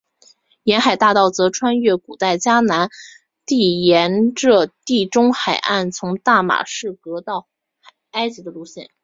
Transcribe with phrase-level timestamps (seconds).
[0.63, 2.89] 沿海大道则穿越古代迦南
[3.45, 7.47] 地沿着地中海岸从大马士革到
[8.09, 8.89] 埃及的路线。